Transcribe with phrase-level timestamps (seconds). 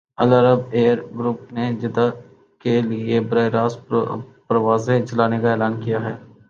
[0.17, 2.09] العربیہ air group نے Jeddah
[2.65, 3.93] کے لیے براہ راست
[4.47, 6.15] پروازیں چلانے کا اعلان کیا ہے